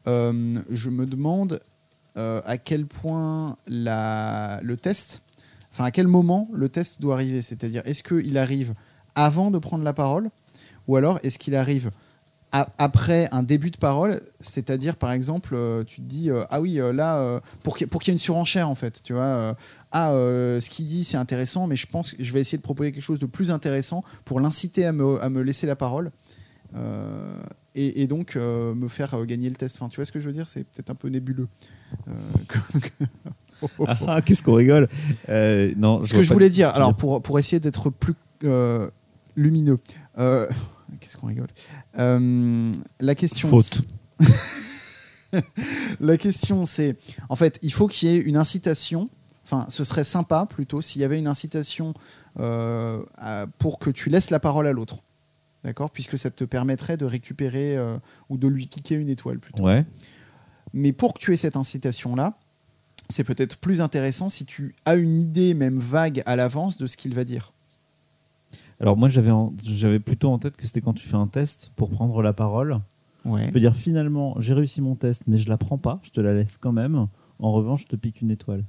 [0.07, 1.61] Euh, Je me demande
[2.19, 5.21] à quel point la, le test,
[5.71, 8.73] enfin à quel moment le test doit arriver, c'est-à-dire est-ce qu'il arrive
[9.15, 10.31] avant de prendre la parole,
[10.89, 11.91] ou alors est-ce qu'il arrive
[12.53, 16.81] après un début de parole, c'est-à-dire par exemple, euh, tu te dis euh, ah oui
[16.81, 19.55] euh, là pour qu'il y ait une surenchère en fait, tu vois
[19.93, 22.93] ah ce qu'il dit c'est intéressant, mais je pense que je vais essayer de proposer
[22.93, 26.11] quelque chose de plus intéressant pour l'inciter à me, à me laisser la parole
[26.77, 27.39] euh,
[27.75, 29.77] et, et donc euh, me faire gagner le test.
[29.77, 30.49] Enfin, tu vois ce que je veux dire?
[30.49, 31.49] C'est peut-être un peu nébuleux.
[32.09, 32.13] Euh,
[32.49, 34.89] comme- Ah, qu'est-ce qu'on rigole?
[35.29, 38.15] Non, ce que je voulais dire, alors pour, pour essayer d'être plus
[39.37, 39.79] lumineux,
[41.01, 41.49] qu'est-ce qu'on rigole
[41.99, 43.49] Euh, La question.
[43.49, 43.83] Faute.
[46.01, 46.97] la question, c'est
[47.29, 49.09] en fait, il faut qu'il y ait une incitation.
[49.45, 51.95] Enfin, ce serait sympa plutôt s'il y avait une incitation
[52.39, 54.99] euh, à- pour que tu laisses la parole à l'autre.
[55.65, 55.91] D'accord?
[55.91, 57.97] Puisque ça te permettrait de récupérer euh,
[58.29, 59.63] ou de lui piquer une étoile plutôt.
[59.65, 59.85] Ouais.
[60.73, 62.35] Mais pour que tu aies cette incitation-là,
[63.09, 66.97] c'est peut-être plus intéressant si tu as une idée, même vague, à l'avance de ce
[66.97, 67.53] qu'il va dire.
[68.81, 69.31] Alors moi j'avais
[69.65, 72.79] j'avais plutôt en tête que c'était quand tu fais un test pour prendre la parole.
[73.25, 73.47] Ouais.
[73.47, 76.21] Tu peux dire finalement j'ai réussi mon test mais je la prends pas, je te
[76.21, 77.07] la laisse quand même.
[77.39, 78.65] En revanche je te pique une étoile.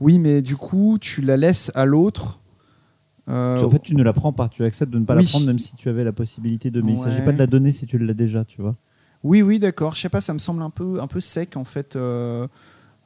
[0.00, 2.38] Oui, mais du coup, tu la laisses à l'autre.
[3.28, 5.24] euh, En fait tu ne la prends pas, tu acceptes de ne pas Oui.
[5.24, 6.80] la prendre même si tu avais la possibilité de.
[6.80, 7.24] Mais il ne s'agit Ouais.
[7.24, 8.76] pas de la donner si tu l'as déjà, tu vois.
[9.24, 9.94] Oui, oui, d'accord.
[9.96, 11.96] Je sais pas, ça me semble un peu, un peu sec en fait.
[11.96, 12.46] euh,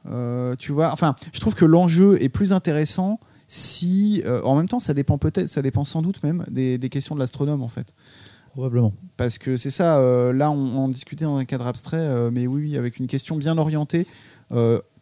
[0.07, 3.19] euh, tu vois, enfin, je trouve que l'enjeu est plus intéressant
[3.51, 6.89] si, euh, en même temps, ça dépend peut-être, ça dépend sans doute même des, des
[6.89, 7.93] questions de l'astronome en fait.
[8.51, 8.93] Probablement.
[9.17, 12.45] Parce que c'est ça, euh, là on, on discutait dans un cadre abstrait, euh, mais
[12.45, 14.05] oui, oui, avec une question bien orientée,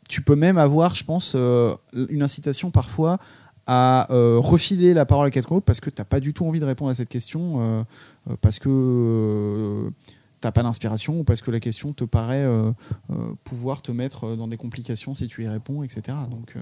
[0.09, 3.17] tu peux même avoir, je pense, une incitation parfois
[3.65, 6.61] à refiler la parole à quelqu'un d'autre parce que tu n'as pas du tout envie
[6.61, 7.85] de répondre à cette question,
[8.41, 9.91] parce que
[10.41, 12.71] t'as pas d'inspiration ou parce que la question te paraît euh,
[13.09, 16.17] euh, pouvoir te mettre dans des complications si tu y réponds, etc.
[16.29, 16.59] Donc, euh,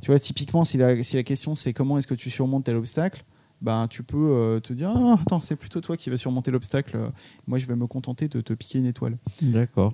[0.00, 2.76] tu vois, typiquement, si la, si la question c'est comment est-ce que tu surmontes tel
[2.76, 3.24] obstacle,
[3.62, 6.96] ben, tu peux euh, te dire Ah, attends, c'est plutôt toi qui vas surmonter l'obstacle.
[7.46, 9.16] Moi, je vais me contenter de te piquer une étoile.
[9.42, 9.92] D'accord.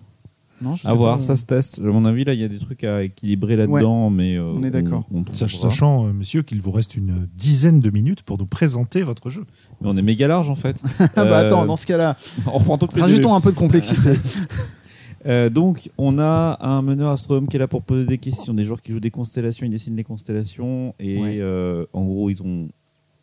[0.62, 1.22] Non, je sais À voir, pas.
[1.22, 1.80] ça se teste.
[1.80, 4.62] À mon avis, là, il y a des trucs à équilibrer là-dedans, mais euh, on
[4.62, 5.04] est d'accord.
[5.34, 9.44] Sachant, euh, monsieur, qu'il vous reste une dizaine de minutes pour nous présenter votre jeu.
[9.82, 10.82] Mais on est méga large en fait.
[10.98, 12.16] Ah bah Euh, attends, dans ce cas-là,
[12.94, 14.12] rajoutons un peu de complexité.
[15.26, 18.54] Euh, donc, on a un meneur astronome qui est là pour poser des questions.
[18.54, 20.94] Des joueurs qui jouent des constellations, ils dessinent les constellations.
[21.00, 21.36] Et Ouais.
[21.40, 22.68] euh, en gros, ils ont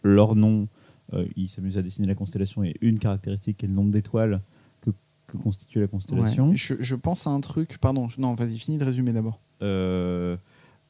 [0.04, 0.68] leur nom.
[1.14, 4.42] euh, ils s'amusent à dessiner la constellation et une caractéristique qui est le nombre d'étoiles
[4.82, 4.90] que,
[5.28, 6.50] que constitue la constellation.
[6.50, 6.58] Ouais.
[6.58, 7.78] Je, je pense à un truc.
[7.80, 9.38] Pardon, je- non, vas-y, finis de résumer d'abord.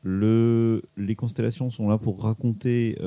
[0.05, 2.97] Le, les constellations sont là pour raconter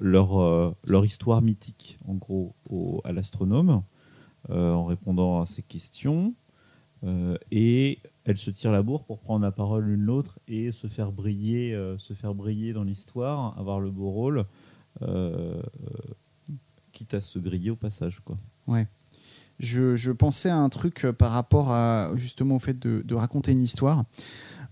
[0.00, 3.82] leur, leur histoire mythique, en gros, au- à l'astronome,
[4.50, 6.32] en répondant à ses questions.
[7.04, 10.86] Euh, et elles se tirent la bourre pour prendre la parole l'une l'autre et se
[10.86, 14.44] faire briller, euh, se faire briller dans l'histoire, avoir le beau rôle,
[15.02, 15.60] euh,
[16.92, 18.20] quitte à se griller au passage.
[18.20, 18.36] Quoi.
[19.58, 23.62] Je, je pensais à un truc par rapport à justement au fait de, raconter une
[23.62, 24.04] histoire.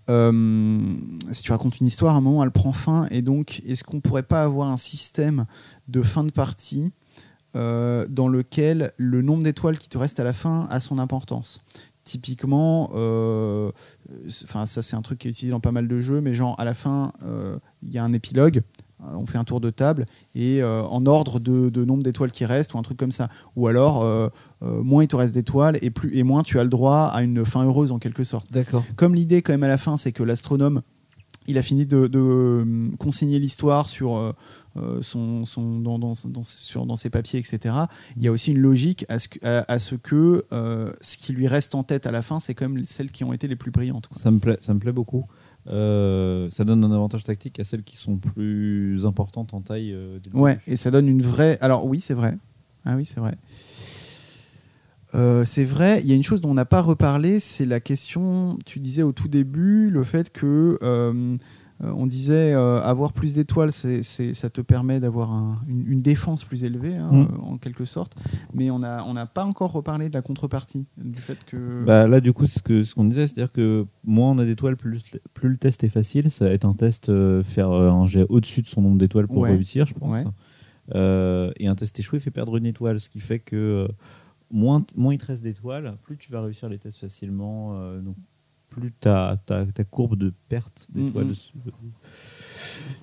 [0.09, 3.07] Si tu racontes une histoire, à un moment, elle prend fin.
[3.13, 5.47] Et donc, est-ce qu'on pourrait pas avoir un système
[5.87, 6.91] de fin de partie
[7.55, 11.61] dans lequel le nombre d'étoiles qui te reste à la fin a son importance?
[12.11, 13.71] Typiquement, euh,
[14.43, 16.57] enfin ça c'est un truc qui est utilisé dans pas mal de jeux, mais genre
[16.59, 18.63] à la fin, euh, il y a un épilogue,
[19.05, 22.33] euh, on fait un tour de table, et euh, en ordre de, de nombre d'étoiles
[22.33, 23.29] qui restent, ou un truc comme ça.
[23.55, 24.29] Ou alors, euh,
[24.65, 27.23] euh, moins il te reste d'étoiles, et, plus, et moins tu as le droit à
[27.23, 28.51] une fin heureuse en quelque sorte.
[28.51, 28.83] D'accord.
[28.97, 30.83] Comme l'idée quand même à la fin, c'est que l'astronome,
[31.47, 34.35] il a fini de, de, consigner l'histoire sur,
[34.77, 37.75] euh, euh, son, son, dans, dans, dans- sur, dans ses papiers, etc.
[38.17, 41.17] Il y a aussi une logique à ce que, à, à ce, que euh, ce
[41.17, 43.49] qui lui reste en tête à la fin, c'est quand même celles qui ont été
[43.49, 44.07] les plus brillantes.
[44.07, 44.17] quoi.
[44.19, 45.25] Ça me plaît, ça me plaît beaucoup.
[45.67, 49.93] Euh, ça donne un avantage tactique à celles qui sont plus importantes en taille.
[49.93, 51.59] euh, Ouais, et ça donne une vraie.
[51.61, 52.37] Alors oui, c'est vrai.
[52.87, 53.35] Ah oui, c'est vrai.
[55.15, 57.81] Euh, c'est vrai, il y a une chose dont on n'a pas reparlé, c'est la
[57.81, 61.37] question, tu disais au tout début, le fait que euh,
[61.83, 66.45] on disait euh, avoir plus d'étoiles, c'est, ça te permet d'avoir un- une, une défense
[66.45, 67.21] plus élevée, hein, Mm.
[67.23, 68.15] euh, en quelque sorte.
[68.53, 71.85] Mais on n'a on pas encore reparlé de la contrepartie, du fait que...
[71.85, 74.77] Bah, là, du coup, ce que ce qu'on disait, c'est-à-dire que moins on a d'étoiles,
[74.77, 75.01] plus,
[75.35, 76.31] plus le test est facile.
[76.31, 79.27] Ça va être un test, euh, faire euh, un jet au-dessus de son nombre d'étoiles
[79.29, 79.51] pour Ouais.
[79.53, 80.13] réussir, je pense.
[80.13, 80.25] Ouais.
[80.95, 83.89] Euh, et un test échoué fait perdre une étoile, ce qui fait que euh,
[84.51, 87.71] moins, il te reste d'étoiles, plus tu vas réussir les tests facilement.
[87.75, 88.17] euh, donc,
[88.71, 91.35] plus ta, ta, ta courbe de perte d'étoiles Mhm.
[91.35, 91.53] su-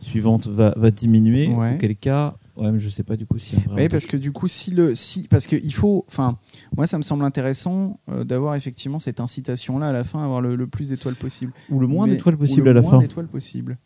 [0.02, 1.48] suivante va, va diminuer.
[1.50, 1.76] Ouais.
[1.76, 3.56] Auquel cas, ouais, mais je sais pas du coup si.
[3.76, 6.38] Oui, parce que du coup, si le, si, parce qu'il faut, enfin,
[6.76, 10.56] moi, ça me semble intéressant euh, d'avoir effectivement cette incitation-là à la fin, avoir le,
[10.56, 11.52] le plus d'étoiles possible.
[11.70, 12.98] Ou le moins d'étoiles possible le à la moins fin.
[13.00, 13.78] d'étoiles possible.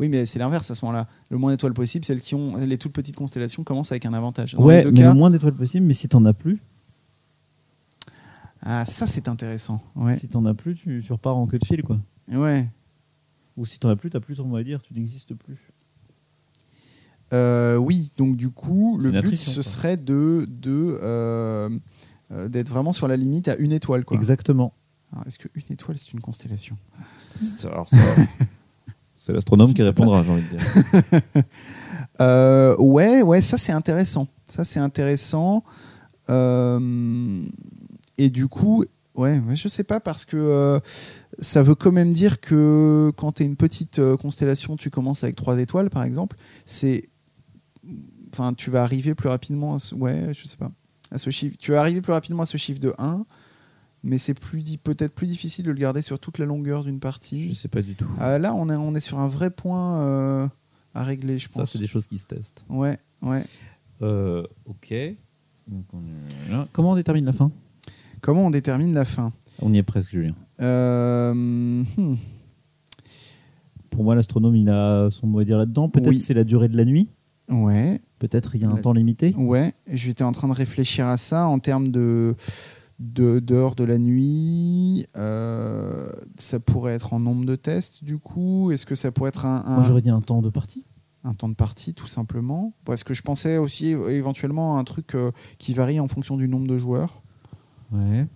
[0.00, 1.06] Oui, mais c'est l'inverse à ce moment-là.
[1.30, 4.54] Le moins d'étoiles possible, celles qui ont les toutes petites constellations commencent avec un avantage.
[4.54, 6.58] Dans Ouais, les deux mais cas, le moins d'étoiles possible, mais si t'en as plus,
[8.62, 9.82] ah, ça c'est intéressant.
[9.96, 11.98] Ouais, si t'en as plus, tu, tu repars en queue de fil, quoi.
[12.32, 12.68] ouais.
[13.56, 15.58] Ou si t'en as plus, t'as plus ton mot à dire, tu n'existes plus.
[17.32, 18.10] Euh, oui.
[18.18, 19.62] Donc du coup, le but attrition, ce quoi.
[19.62, 21.68] serait de, de euh,
[22.30, 24.16] euh, d'être vraiment sur la limite à une étoile, quoi.
[24.16, 24.72] Exactement.
[25.12, 26.76] Alors, Est-ce que une étoile c'est une constellation?
[27.40, 27.96] C'est- alors ça,
[29.16, 31.42] c'est l'astronome qui répondra, j'ai envie de dire.
[32.20, 34.28] Euh, ouais, ouais, ça c'est intéressant.
[34.46, 35.64] Ça c'est intéressant.
[36.28, 37.42] Euh,
[38.24, 40.78] et du coup, ouais, je sais pas parce que euh,
[41.40, 45.24] ça veut quand même dire que quand tu es une petite euh, constellation, tu commences
[45.24, 47.08] avec trois étoiles par exemple, c'est.
[48.32, 49.94] Enfin, tu vas arriver plus rapidement à ce.
[49.94, 50.70] Ouais, je sais pas.
[51.10, 51.56] À ce chiffre.
[51.58, 53.26] Tu vas arriver plus rapidement à ce chiffre de 1,
[54.04, 57.48] mais c'est plus peut-être plus difficile de le garder sur toute la longueur d'une partie.
[57.50, 58.06] Je sais pas du tout.
[58.18, 60.46] Ah, là, on est, on est sur un vrai point euh,
[60.94, 61.72] à régler, je Ça, pense.
[61.72, 62.64] c'est des choses qui se testent.
[62.70, 63.42] Ouais, ouais.
[64.00, 64.94] Ok.
[65.68, 66.66] Donc, on est là.
[66.72, 67.50] Comment on détermine la fin?
[68.22, 70.34] Comment on détermine la fin On y est presque, Julien.
[70.60, 72.16] Euh, hmm.
[73.90, 75.88] Pour moi, l'astronome, il a son mot à dire là-dedans.
[75.90, 76.18] Peut-être Oui.
[76.20, 77.08] c'est la durée de la nuit.
[77.50, 79.34] Ouais, Peut-être il y a un La- temps limité.
[79.36, 79.74] ouais.
[79.90, 82.34] J'étais en train de réfléchir à ça en termes de
[83.00, 85.06] de- d'heures de, la nuit.
[85.16, 86.06] Euh,
[86.38, 88.70] ça pourrait être en nombre de tests, du coup.
[88.70, 90.84] Est-ce que ça pourrait être un, un- Moi, j'aurais dit un temps de partie.
[91.24, 95.16] un temps de partie, tout simplement Parce que je pensais aussi éventuellement à un truc
[95.16, 97.21] euh, qui varie en fonction du nombre de joueurs.
[97.92, 98.26] Ouais.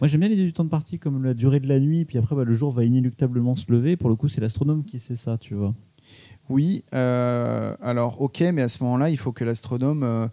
[0.00, 2.04] Moi, j'aime bien l'idée du temps de partie comme la durée de la nuit.
[2.04, 3.96] Puis après, bah, le jour va inéluctablement se lever.
[3.96, 5.74] Pour le coup, c'est l'astronome qui sait ça, tu vois.
[6.50, 10.28] Oui, euh, alors ok, mais à ce moment-là, il faut que l'astronome euh,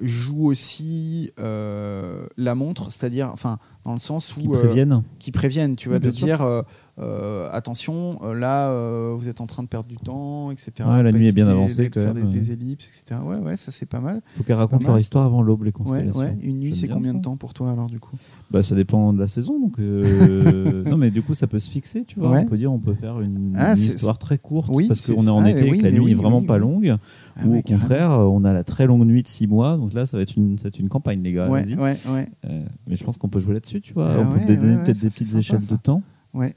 [0.00, 5.02] joue aussi euh, la montre, c'est-à-dire, enfin, dans le sens Qui où euh, préviennent.
[5.18, 6.26] qui préviennent, tu vois, Oui, de sûr.
[6.26, 6.62] dire euh,
[6.98, 10.72] euh, attention, euh, là, euh, vous êtes en train de perdre du temps, etc.
[10.88, 13.20] Ouais, la nuit est bien avancée, quand faire même, des, des ellipses, etc.
[13.24, 14.20] Ouais, ouais, ça c'est pas mal.
[14.36, 16.20] faut qu'elles racontent leur histoire avant l'aube, les constellations.
[16.20, 16.36] ouais.
[16.42, 17.18] Une nuit, c'est bien combien ça.
[17.18, 18.16] de temps pour toi alors du coup?
[18.50, 19.58] Bah, ça dépend de la saison.
[19.58, 22.30] Donc, euh, non, mais du coup, ça peut se fixer, tu vois.
[22.30, 25.24] On peut dire, on peut faire une, Ah, une histoire très courte Oui, parce qu'on
[25.26, 26.96] est en été et oui, que la nuit oui, est vraiment pas longue.
[27.36, 29.76] Ah ou ouais, au contraire, on a la très longue nuit de 6 mois.
[29.76, 31.48] Donc là, ça va être une, ça va être une campagne, les gars.
[31.48, 31.76] Ouais, allez-y.
[31.76, 34.12] ouais, ouais, Euh, mais je pense qu'on peut jouer là-dessus, tu vois.
[34.14, 35.74] Ah on peut ouais, donner peut-être des petites échelles ça.
[35.74, 36.02] de temps.
[36.32, 36.54] ouais.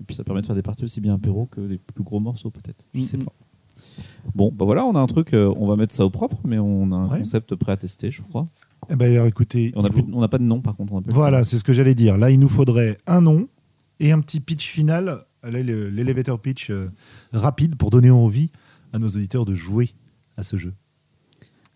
[0.00, 2.18] Et puis ça permet de faire des parties aussi bien apéro que des plus gros
[2.20, 2.84] morceaux, peut-être.
[2.94, 3.24] Je sais Mhm.
[3.24, 3.32] pas.
[4.34, 6.58] Bon, bah voilà, on a un truc, euh, on va mettre ça au propre, mais
[6.58, 7.18] on a un Ouais.
[7.18, 8.46] concept prêt à tester, je crois.
[8.90, 10.76] Eh ben, alors, écoutez, on n'a il plus- vous- on n'a pas de nom, par
[10.76, 10.92] contre.
[10.94, 12.16] On a plus le voilà, c'est ce que j'allais dire.
[12.18, 13.46] Là, il nous faudrait un nom
[14.00, 16.86] et un petit pitch final, l'elevator pitch euh,
[17.32, 18.50] rapide pour donner envie
[18.92, 19.90] à nos auditeurs de jouer
[20.36, 20.74] à ce jeu.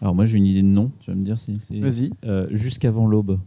[0.00, 0.92] Alors moi, j'ai une idée de nom.
[1.00, 2.10] Tu vas me dire si c'est Vas-y.
[2.24, 3.38] Euh, jusqu'avant l'aube.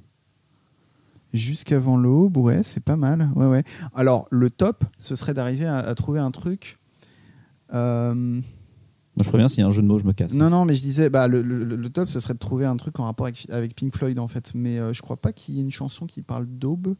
[1.34, 3.30] Jusqu'avant l'aube, ouais, c'est pas mal.
[3.36, 3.64] Ouais, ouais.
[3.94, 6.78] Alors, le top, ce serait d'arriver à, à trouver un truc.
[7.74, 8.42] euh, Moi,
[9.24, 10.34] je préviens, s'il y a un jeu de mots, je me casse.
[10.34, 12.76] Non, non, mais je disais, bah, le, le- le top, ce serait de trouver un
[12.76, 14.52] truc en rapport avec, avec Pink Floyd, en fait.
[14.56, 16.96] Mais euh, je crois pas qu'il y ait une chanson qui parle d'aube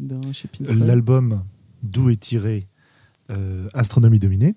[0.00, 0.82] d'un- chez Pink Floyd.
[0.84, 1.44] L'album
[1.84, 2.66] d'où est tiré
[3.30, 4.56] euh, Astronomie dominée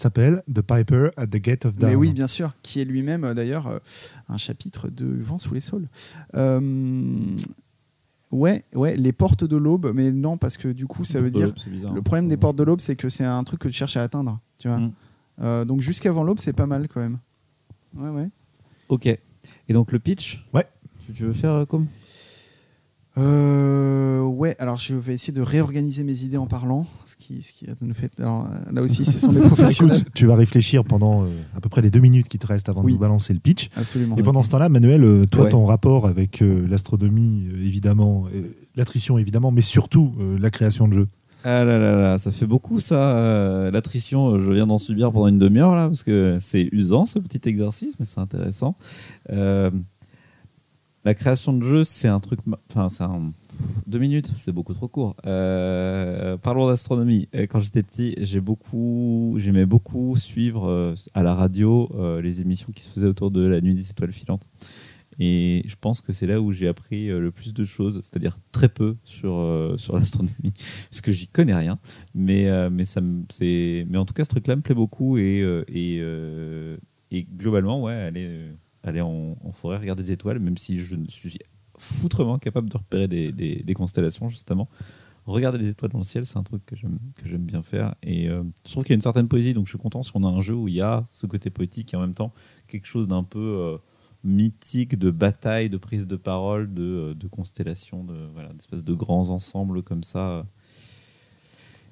[0.00, 1.90] s'appelle The Piper at the Gate of Dawn.
[1.90, 3.78] Mais oui, bien sûr, qui est lui-même euh, d'ailleurs euh,
[4.28, 5.88] un chapitre de Vent sous les saules.
[6.34, 6.60] Euh,
[8.30, 11.54] ouais, ouais, les portes de l'aube, mais non, parce que du coup, ça veut dire.
[11.66, 12.02] Le hein.
[12.02, 14.40] problème des portes de l'aube, c'est que c'est un truc que tu cherches à atteindre.
[14.58, 14.92] Tu vois Mm.
[15.42, 17.18] Euh, donc jusqu'avant l'aube, c'est pas mal quand même.
[17.94, 18.28] Ouais, ouais.
[18.88, 19.06] Ok.
[19.06, 20.46] Et donc le pitch?
[20.52, 20.66] Ouais.
[21.06, 21.86] Tu, veux faire comme?
[23.16, 26.86] Euh, ouais, alors je vais essayer de réorganiser mes idées en parlant.
[27.04, 28.10] Ce qui, ce qui nous fait.
[28.18, 29.96] alors, là aussi, ce sont des professionnels.
[29.98, 32.68] Écoute, tu vas réfléchir pendant euh, à peu près les deux minutes qui te restent
[32.68, 32.92] avant Oui.
[32.92, 33.68] de nous balancer le pitch.
[33.76, 34.16] Absolument.
[34.16, 35.50] Et pendant ce temps-là, Manuel, euh, toi, Ouais.
[35.50, 38.24] ton rapport avec euh, l'astronomie, évidemment,
[38.76, 41.08] l'attrition, évidemment, mais surtout euh, la création de jeux.
[41.46, 43.68] Ah là là là, ça fait beaucoup ça.
[43.70, 47.46] L'attrition, je viens d'en subir pendant une demi-heure là, parce que c'est usant ce petit
[47.46, 48.76] exercice, mais c'est intéressant.
[49.30, 49.70] Euh,
[51.04, 52.40] la création de jeu, c'est un truc.
[52.70, 53.32] Enfin, c'est un.
[53.86, 55.14] Deux minutes, c'est beaucoup trop court.
[55.26, 57.28] Euh, parlons d'astronomie.
[57.34, 61.88] Euh, Quand j'étais petit, j'aimais beaucoup suivre euh, à la radio
[62.20, 64.48] les émissions qui se faisaient autour de la nuit des étoiles filantes.
[65.20, 68.68] Et je pense que c'est là où j'ai appris le plus de choses, c'est-à-dire très
[68.68, 70.34] peu sur, sur l'astronomie,
[70.90, 71.78] parce que j'y connais rien.
[72.14, 75.16] Mais, mais, ça mais en tout cas, ce truc-là me plaît beaucoup.
[75.18, 76.02] Et, et,
[77.14, 78.52] et globalement, ouais, aller, euh,
[78.84, 81.38] aller en, forêt, regarder des étoiles, même si je suis
[81.78, 84.68] foutrement capable de repérer des, constellations, justement.
[85.26, 86.98] Regarder les étoiles dans le ciel, c'est un truc que j'aime,
[87.38, 87.94] bien faire.
[88.02, 90.10] Et euh, je trouve qu'il y a une certaine poésie, donc je suis content si
[90.14, 92.30] on a un jeu où il y a ce côté poétique et en même temps
[92.66, 93.78] quelque chose d'un peu euh,
[94.22, 98.92] mythique de bataille, de prise de parole, de, euh, de constellation, de voilà, d'espèces de
[98.92, 100.44] grands ensembles comme ça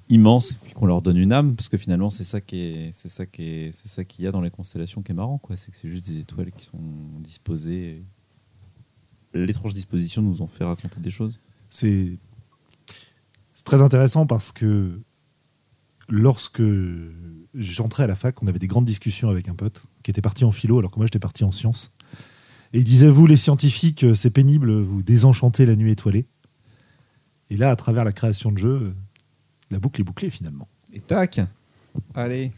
[0.09, 3.09] immenses, et qu'on leur donne une âme, parce que finalement c'est ça qui est, c'est
[3.09, 5.41] ça qui est, c'est ça qu'il y a dans les constellations qui est marrant.
[5.55, 6.79] C'est que c'est juste des étoiles qui sont
[7.19, 8.01] disposées.
[9.33, 11.39] L'étrange disposition nous ont fait raconter des choses.
[11.69, 12.17] C'est
[13.63, 14.99] très intéressant parce que
[16.09, 16.61] lorsque
[17.55, 20.43] j'entrais à la fac, on avait des grandes discussions avec un pote qui était parti
[20.43, 21.91] en philo alors que moi j'étais parti en sciences.
[22.73, 26.25] Et il disait, vous les scientifiques, euh, c'est pénible, vous désenchantez la nuit étoilée.
[27.51, 28.93] Et là, à travers la création de jeux,
[29.71, 30.67] la boucle est bouclée finalement.
[30.93, 31.41] Et tac
[32.15, 32.51] Allez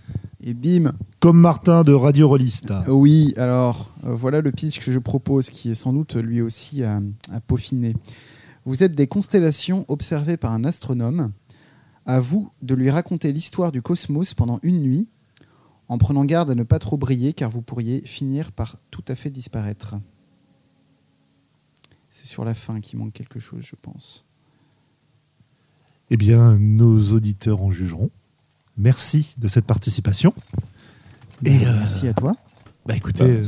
[0.44, 2.74] Et bim Comme Martin de Radio Rolliste.
[2.88, 6.84] Oui, alors euh, voilà le pitch que je propose, qui est sans doute lui aussi
[6.84, 7.96] à, à peaufiner.
[8.66, 11.32] Vous êtes des constellations observées par un astronome.
[12.06, 15.08] À vous de lui raconter l'histoire du cosmos pendant une nuit,
[15.88, 19.16] en prenant garde à ne pas trop briller, car vous pourriez finir par tout à
[19.16, 19.96] fait disparaître.
[22.10, 24.26] C'est sur la fin qu'il manque quelque chose, je pense.
[26.12, 28.10] Eh bien, nos auditeurs en jugeront.
[28.78, 30.34] Merci de cette participation.
[31.44, 32.36] Et, euh, Merci à toi.
[32.86, 33.44] Bah écoutez, Bah, euh,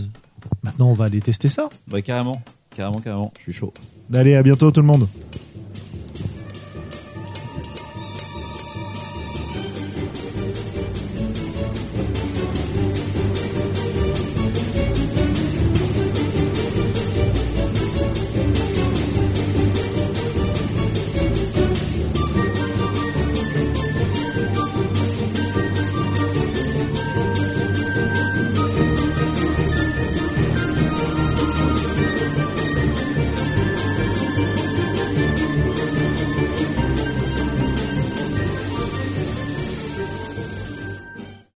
[0.64, 1.70] maintenant on va aller tester ça.
[1.88, 2.42] Bah carrément,
[2.76, 3.74] carrément, carrément, je suis chaud.
[4.14, 5.08] Allez, à bientôt tout le monde.